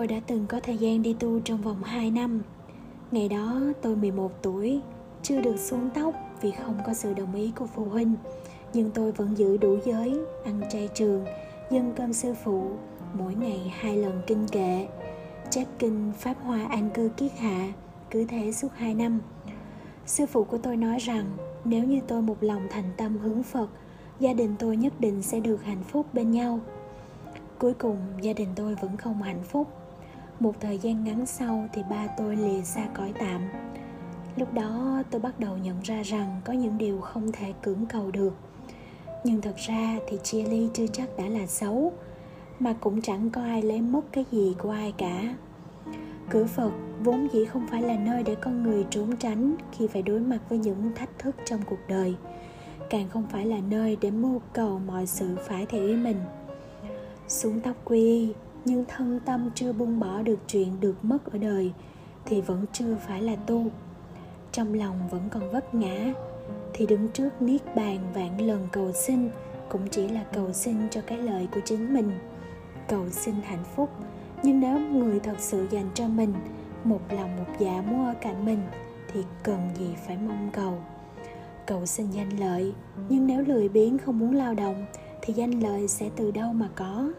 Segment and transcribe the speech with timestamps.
[0.00, 2.42] tôi đã từng có thời gian đi tu trong vòng 2 năm.
[3.10, 4.80] Ngày đó tôi 11 tuổi,
[5.22, 8.14] chưa được xuống tóc vì không có sự đồng ý của phụ huynh.
[8.72, 11.24] Nhưng tôi vẫn giữ đủ giới, ăn chay trường,
[11.70, 12.70] dân cơm sư phụ,
[13.14, 14.88] mỗi ngày hai lần kinh kệ,
[15.50, 17.72] chép kinh Pháp Hoa An Cư Kiết Hạ,
[18.10, 19.20] cứ thế suốt 2 năm.
[20.06, 21.24] Sư phụ của tôi nói rằng
[21.64, 23.68] nếu như tôi một lòng thành tâm hướng Phật,
[24.20, 26.60] gia đình tôi nhất định sẽ được hạnh phúc bên nhau.
[27.58, 29.68] Cuối cùng gia đình tôi vẫn không hạnh phúc.
[30.40, 33.40] Một thời gian ngắn sau thì ba tôi lìa xa cõi tạm.
[34.36, 38.10] Lúc đó tôi bắt đầu nhận ra rằng có những điều không thể cưỡng cầu
[38.10, 38.34] được.
[39.24, 41.92] Nhưng thật ra thì chia ly chưa chắc đã là xấu,
[42.58, 45.34] mà cũng chẳng có ai lấy mất cái gì của ai cả
[46.30, 46.70] cửa phật
[47.04, 50.38] vốn dĩ không phải là nơi để con người trốn tránh khi phải đối mặt
[50.48, 52.14] với những thách thức trong cuộc đời
[52.90, 56.20] càng không phải là nơi để mưu cầu mọi sự phải theo ý mình
[57.28, 58.32] xuống tóc quy
[58.64, 61.72] nhưng thân tâm chưa buông bỏ được chuyện được mất ở đời,
[62.24, 63.66] thì vẫn chưa phải là tu.
[64.52, 66.12] Trong lòng vẫn còn vấp ngã,
[66.72, 69.30] thì đứng trước niết bàn vạn lần cầu xin
[69.68, 72.10] cũng chỉ là cầu xin cho cái lợi của chính mình.
[72.88, 73.90] Cầu xin hạnh phúc,
[74.42, 76.32] nhưng nếu người thật sự dành cho mình
[76.84, 78.60] một lòng một dạ muốn ở cạnh mình,
[79.12, 80.78] thì cần gì phải mong cầu?
[81.66, 82.72] Cầu xin danh lợi,
[83.08, 84.86] nhưng nếu lười biếng không muốn lao động,
[85.22, 87.12] thì danh lợi sẽ từ đâu mà có?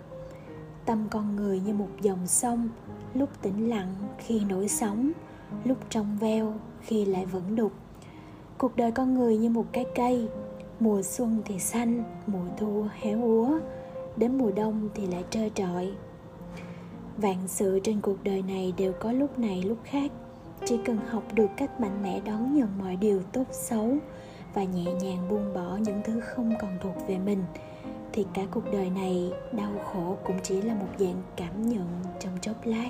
[0.91, 2.69] Tâm con người như một dòng sông,
[3.13, 5.11] lúc tĩnh lặng khi nổi sóng,
[5.63, 7.71] lúc trong veo khi lại vẫn đục.
[8.57, 10.27] Cuộc đời con người như một cái cây,
[10.79, 13.59] mùa xuân thì xanh, mùa thu héo úa,
[14.17, 15.91] đến mùa đông thì lại trơ trọi.
[17.17, 20.11] Vạn sự trên cuộc đời này đều có lúc này lúc khác,
[20.65, 23.97] chỉ cần học được cách mạnh mẽ đón nhận mọi điều tốt xấu
[24.53, 27.43] và nhẹ nhàng buông bỏ những thứ không còn thuộc về mình
[28.13, 31.87] thì cả cuộc đời này đau khổ cũng chỉ là một dạng cảm nhận
[32.19, 32.89] trong chốc lát.